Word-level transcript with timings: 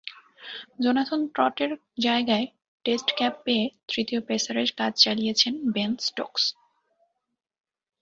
Jonathan 0.79 1.21
ট্রটের 1.27 1.71
জায়গায় 1.99 2.45
test 2.85 3.07
cap 3.17 3.33
পেয়ে 3.45 3.65
তৃতীয় 3.87 4.21
পেসারের 4.21 4.69
কাজ 4.77 4.91
চালিয়েছেন 4.97 5.53
বেন 5.73 5.91
স্টোকস। 5.99 6.43